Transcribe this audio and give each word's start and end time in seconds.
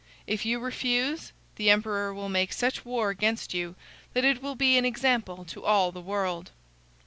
If 0.25 0.47
you 0.47 0.57
refuse, 0.57 1.31
the 1.57 1.69
emperor 1.69 2.11
will 2.11 2.27
make 2.27 2.53
such 2.53 2.83
war 2.85 3.11
against 3.11 3.53
you 3.53 3.75
that 4.13 4.25
it 4.25 4.41
will 4.41 4.55
be 4.55 4.75
an 4.75 4.83
example 4.83 5.45
to 5.45 5.63
all 5.63 5.91
the 5.91 6.01
world." 6.01 6.49